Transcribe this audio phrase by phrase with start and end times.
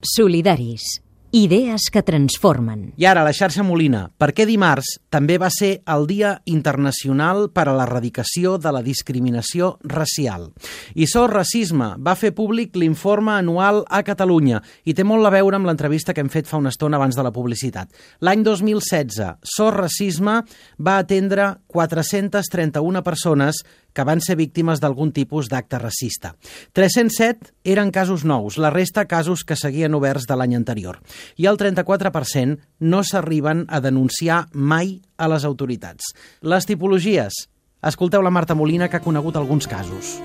[0.00, 1.02] Solidaris.
[1.32, 2.92] Idees que transformen.
[2.96, 4.04] I ara, la xarxa Molina.
[4.14, 9.72] Per què dimarts també va ser el Dia Internacional per a l'Erradicació de la Discriminació
[9.82, 10.46] Racial?
[10.94, 15.58] I SOS Racisme va fer públic l'informe anual a Catalunya i té molt a veure
[15.58, 17.90] amb l'entrevista que hem fet fa una estona abans de la publicitat.
[18.22, 20.38] L'any 2016, SOS Racisme
[20.78, 26.34] va atendre 431 persones que van ser víctimes d'algun tipus d'acte racista.
[26.72, 31.00] 307 eren casos nous, la resta casos que seguien oberts de l'any anterior.
[31.36, 36.14] I el 34% no s'arriben a denunciar mai a les autoritats.
[36.42, 37.46] Les tipologies.
[37.82, 40.18] Escolteu la Marta Molina, que ha conegut alguns casos.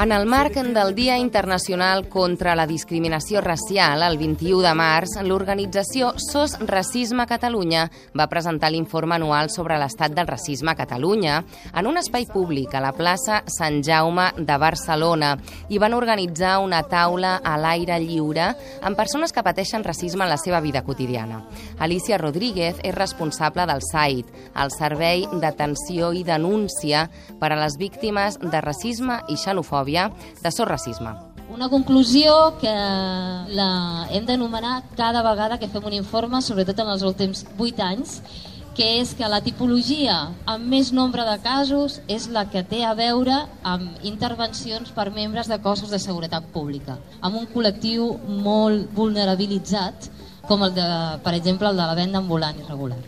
[0.00, 6.12] En el marc del Dia Internacional contra la Discriminació Racial, el 21 de març, l'organització
[6.22, 11.40] SOS Racisme Catalunya va presentar l'informe anual sobre l'estat del racisme a Catalunya
[11.74, 15.32] en un espai públic a la plaça Sant Jaume de Barcelona
[15.66, 20.38] i van organitzar una taula a l'aire lliure amb persones que pateixen racisme en la
[20.38, 21.42] seva vida quotidiana.
[21.80, 24.30] Alicia Rodríguez és responsable del SAIT,
[24.62, 27.08] el Servei d'Atenció i Denúncia
[27.42, 31.10] per a les Víctimes de Racisme i Xenofòbia xenofòbia de sos racisme.
[31.50, 37.02] Una conclusió que la hem d'anomenar cada vegada que fem un informe, sobretot en els
[37.02, 38.20] últims 8 anys,
[38.76, 42.94] que és que la tipologia amb més nombre de casos és la que té a
[42.94, 50.12] veure amb intervencions per membres de cossos de seguretat pública, amb un col·lectiu molt vulnerabilitzat,
[50.46, 50.86] com el de,
[51.24, 53.00] per exemple, el de la venda ambulant irregular.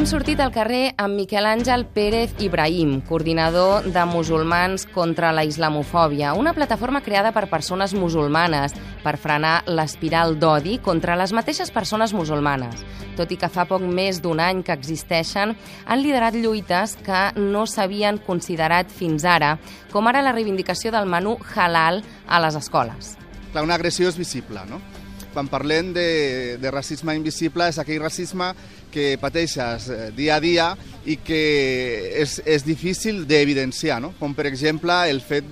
[0.00, 6.30] Hem sortit al carrer amb Miquel Àngel Pérez Ibrahim, coordinador de Musulmans contra la Islamofòbia,
[6.32, 12.80] una plataforma creada per persones musulmanes per frenar l'espiral d'odi contra les mateixes persones musulmanes.
[13.18, 15.52] Tot i que fa poc més d'un any que existeixen,
[15.84, 19.58] han liderat lluites que no s'havien considerat fins ara,
[19.92, 23.18] com ara la reivindicació del menú halal a les escoles.
[23.52, 24.80] Clar, una agressió és visible, no?
[25.34, 28.50] Quan parlem de, de racisme invisible és aquell racisme
[28.90, 30.68] que pateixes eh, dia a dia
[31.06, 31.42] i que
[32.18, 34.14] és, és difícil d'evidenciar, no?
[34.18, 35.46] com per exemple el fet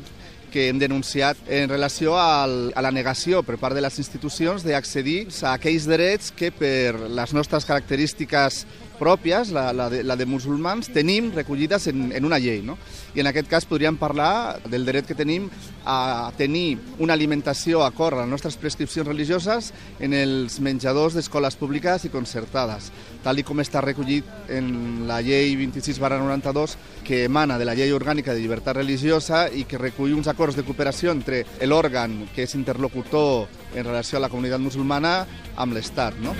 [0.48, 5.28] que hem denunciat en relació al, a la negació per part de les institucions d'accedir
[5.42, 8.64] a aquells drets que per les nostres característiques
[8.98, 12.60] pròpies, la, la, de, la de musulmans, tenim recollides en, en una llei.
[12.66, 12.78] No?
[13.14, 15.48] I en aquest cas podríem parlar del dret que tenim
[15.88, 22.04] a tenir una alimentació acord a les nostres prescripcions religioses en els menjadors d'escoles públiques
[22.04, 22.90] i concertades,
[23.24, 27.92] tal i com està recollit en la llei 26 92 que emana de la llei
[27.92, 32.58] orgànica de llibertat religiosa i que recull uns acords de cooperació entre l'òrgan que és
[32.58, 35.22] interlocutor en relació a la comunitat musulmana
[35.56, 36.20] amb l'Estat.
[36.22, 36.36] No?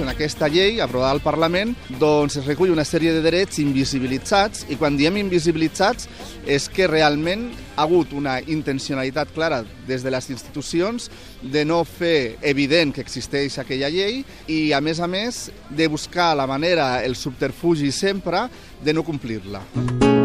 [0.00, 4.78] En aquesta llei aprovada al Parlament doncs es recull una sèrie de drets invisibilitzats i
[4.80, 6.08] quan diem invisibilitzats
[6.46, 11.10] és que realment ha hagut una intencionalitat clara des de les institucions
[11.42, 16.34] de no fer evident que existeix aquella llei i, a més a més, de buscar
[16.36, 18.48] la manera, el subterfugi sempre,
[18.82, 20.17] de no complir-la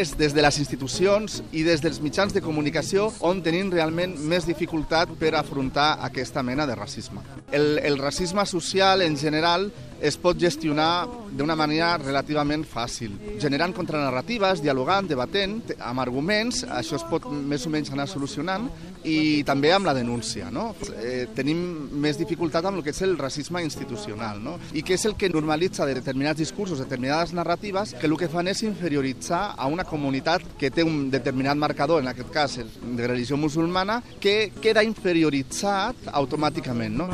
[0.00, 4.46] és des de les institucions i des dels mitjans de comunicació on tenim realment més
[4.48, 7.20] dificultat per afrontar aquesta mena de racisme.
[7.52, 9.68] El, el racisme social, en general,
[10.00, 11.04] es pot gestionar
[11.36, 13.12] d'una manera relativament fàcil,
[13.42, 18.70] generant contranarratives, dialogant, debatent, amb arguments, això es pot més o menys anar solucionant,
[19.04, 20.50] i també amb la denúncia.
[20.50, 20.74] No?
[21.00, 21.60] Eh, tenim
[22.02, 24.58] més dificultat amb el que és el racisme institucional, no?
[24.72, 28.62] i que és el que normalitza determinats discursos, determinades narratives, que el que fan és
[28.66, 34.00] inferioritzar a una comunitat que té un determinat marcador, en aquest cas de religió musulmana,
[34.20, 36.96] que queda inferioritzat automàticament.
[36.96, 37.10] No?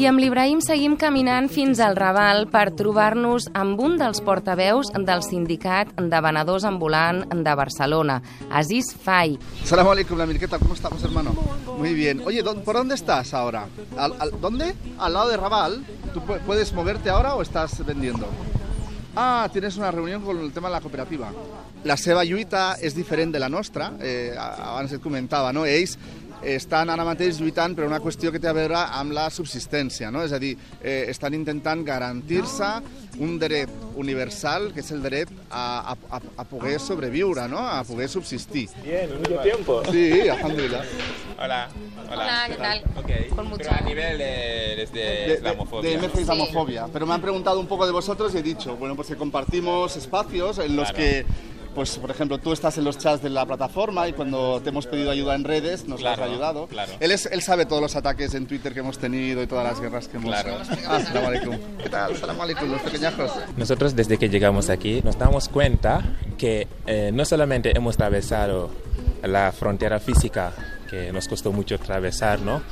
[0.00, 5.20] I amb l'Ibrahim seguim caminant fins al Raval per trobar-nos amb un dels portaveus del
[5.20, 8.16] sindicat de venedors ambulant de Barcelona,
[8.48, 9.34] Aziz Fai.
[9.68, 11.34] Salam alaikum, la Mirqueta, ¿cómo estamos, hermano?
[11.76, 12.22] Muy bien.
[12.24, 13.66] Oye, ¿por dónde estás ahora?
[13.98, 14.74] ¿Al, al, ¿Dónde?
[14.98, 15.84] ¿Al lado de Raval?
[16.14, 18.26] ¿Tú puedes moverte ahora o estás vendiendo?
[19.14, 21.30] Ah, tienes una reunión con el tema de la cooperativa.
[21.84, 25.64] La seva lluita és diferent de la nostra, eh, abans et comentava, no?
[25.64, 25.96] Ells
[26.42, 30.24] estan ara mateix lluitant per una qüestió que té a veure amb la subsistència, no?
[30.24, 32.70] és a dir, eh, estan intentant garantir-se
[33.20, 33.70] un dret
[34.00, 37.60] universal, que és el dret a, a, a poder sobreviure, no?
[37.60, 38.68] a poder subsistir.
[38.84, 39.82] Bien, mucho tiempo.
[39.90, 40.84] Sí, alhamdulillah.
[41.38, 41.68] Hola.
[42.10, 42.82] Hola, Hola ¿qué tal?
[43.04, 43.28] Okay.
[43.28, 43.64] Con mucho...
[43.64, 45.90] Pero a nivel de, desde de, islamofobia.
[45.90, 46.84] De, de Islamofobia.
[46.86, 46.90] Sí.
[46.92, 49.96] Pero me han preguntado un poco de vosotros y he dicho, bueno, pues que compartimos
[49.96, 50.98] espacios en los claro.
[50.98, 51.26] que
[51.74, 54.86] pues por ejemplo, tú estás en los chats de la plataforma y cuando te hemos
[54.86, 56.66] pedido ayuda en redes nos Claro, has ayudado.
[56.66, 56.92] claro.
[57.00, 59.80] Él, es, él sabe todos los ataques en Twitter que hemos tenido y todas las
[59.80, 60.30] guerras que hemos...
[60.30, 60.56] Claro.
[60.88, 61.00] Ah.
[61.82, 62.16] ¿Qué tal?
[62.16, 63.30] Salam alaikum, los pequeñajos.
[63.56, 66.02] Nosotros desde que llegamos aquí nos damos cuenta
[66.38, 68.70] que eh, no solamente hemos atravesado
[69.22, 70.52] la frontera física
[70.88, 72.62] que nos costó mucho atravesar, ¿no?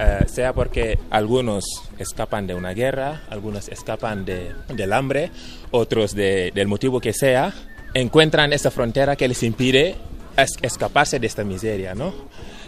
[0.00, 1.64] Eh, sea porque algunos
[1.98, 5.30] escapan de una guerra, algunos escapan de, del hambre,
[5.70, 7.52] otros de- del motivo que sea,
[7.94, 9.96] encuentran esta frontera que les impide
[10.36, 12.12] es- escaparse de esta miseria, ¿no?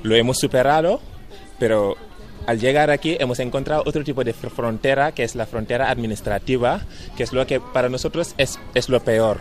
[0.03, 1.01] Lo hemos superado,
[1.59, 1.97] pero
[2.47, 6.81] al llegar aquí hemos encontrado otro tipo de fr- frontera, que es la frontera administrativa,
[7.17, 9.39] que es lo que para nosotros es, es lo peor,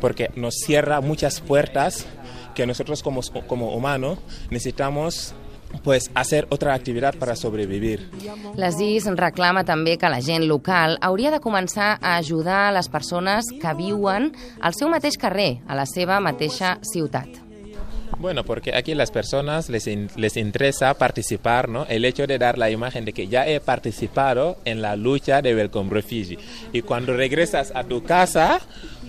[0.00, 2.06] porque nos cierra muchas puertas
[2.54, 4.18] que nosotros como, como humanos
[4.50, 5.34] necesitamos
[5.82, 8.08] pues hacer otra actividad para sobrevivir.
[8.56, 13.74] L'Aziz reclama també que la gent local hauria de començar a ajudar les persones que
[13.74, 17.28] viuen al seu mateix carrer, a la seva mateixa ciutat.
[18.18, 21.84] Bueno, porque aquí las personas les, in- les interesa participar, ¿no?
[21.86, 25.54] El hecho de dar la imagen de que ya he participado en la lucha de
[25.54, 26.38] Welcome Refugee.
[26.72, 28.60] Y cuando regresas a tu casa,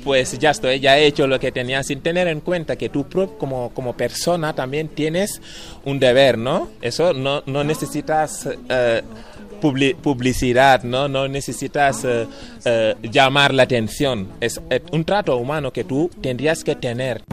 [0.07, 3.05] pues ya estoy, ya he hecho lo que tenía, sin tener en cuenta que tú
[3.37, 5.41] como, como persona también tienes
[5.83, 6.69] un deber, ¿no?
[6.81, 8.47] Eso no, no necesitas...
[9.59, 11.09] publi- publicidad, ¿no?
[11.09, 12.25] No necesitas eh,
[12.63, 14.29] eh, llamar la atención.
[14.39, 14.61] Es
[14.93, 17.23] un trato humano que tú tendrías que tener.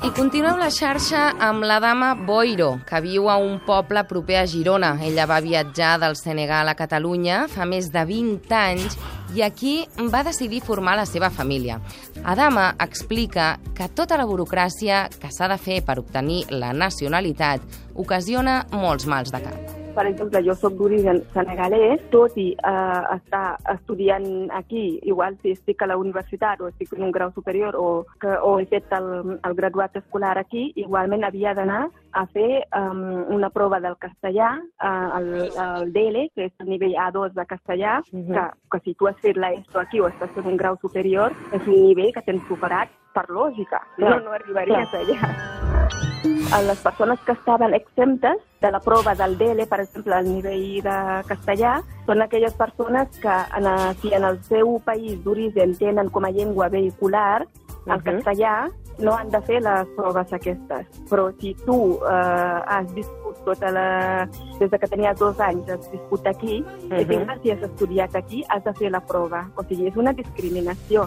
[0.00, 4.46] I continuem la xarxa amb la dama Boiro, que viu a un poble proper a
[4.48, 4.94] Girona.
[5.04, 8.96] Ella va viatjar del Senegal a Catalunya fa més de 20 anys
[9.36, 9.74] i aquí
[10.14, 11.76] va decidir formar la seva família.
[12.24, 17.60] Adama explica que tota la burocràcia que s'ha de fer per obtenir la nacionalitat
[17.92, 19.79] ocasiona molts mals de cap.
[19.94, 25.82] Per exemple, jo sóc d'origen senegalès, tot i eh, estar estudiant aquí, igual si estic
[25.82, 29.36] a la universitat o estic en un grau superior o, que, o he fet el,
[29.36, 31.82] el graduat escolar aquí, igualment havia d'anar
[32.12, 33.02] a fer um,
[33.34, 34.52] una prova del castellà,
[34.82, 38.34] uh, el, el DL, que és el nivell A2 de castellà, uh -huh.
[38.34, 41.66] que, que si tu has fet l'ESO aquí o estàs en un grau superior, és
[41.66, 45.49] un nivell que tens superat per lògica, no, no arribaries allà.
[46.52, 50.82] A les persones que estaven exemptes de la prova del DL, per exemple, al nivell
[50.82, 50.96] de
[51.28, 51.76] castellà,
[52.08, 53.68] són aquelles persones que en,
[54.02, 57.46] si en el seu país d'origen tenen com a llengua vehicular
[57.86, 58.02] el Mhm.
[58.02, 58.68] castellà,
[58.98, 60.86] no han de fer les proves aquestes.
[61.08, 64.28] Però si tu eh, has viscut tota la...
[64.58, 66.88] des de que tenies dos anys, has viscut aquí, uh.
[66.90, 67.42] -huh.
[67.42, 69.48] si has estudiat aquí, has de fer la prova.
[69.56, 71.06] O sigui, és una discriminació.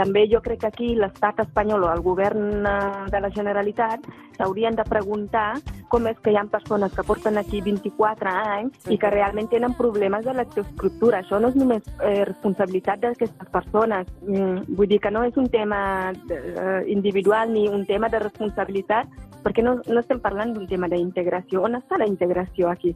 [0.00, 2.74] També jo crec que aquí l'estat espanyol o el govern eh,
[3.12, 4.06] de la Generalitat
[4.38, 5.58] s'haurien de preguntar
[5.92, 9.74] com és que hi ha persones que porten aquí 24 anys i que realment tenen
[9.76, 11.20] problemes de lectoescriptura.
[11.20, 14.08] Això no és només eh, responsabilitat d'aquestes persones.
[14.24, 15.80] Mm, vull dir que no és un tema
[16.14, 19.10] eh, individual ni un tema de responsabilitat
[19.44, 21.66] perquè no, no estem parlant d'un tema d'integració.
[21.68, 22.94] On està la integració aquí?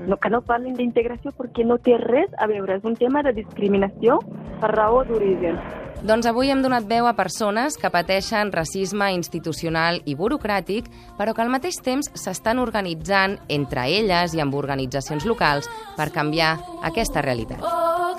[0.00, 2.80] No, que no parlin d'integració perquè no té res a veure.
[2.80, 4.18] És un tema de discriminació
[4.58, 5.60] per raó d'origen.
[6.00, 10.86] Doncs avui hem donat veu a persones que pateixen racisme institucional i burocràtic,
[11.18, 15.68] però que al mateix temps s'estan organitzant entre elles i amb organitzacions locals
[15.98, 16.54] per canviar
[16.88, 17.60] aquesta realitat.
[17.60, 18.16] Oh,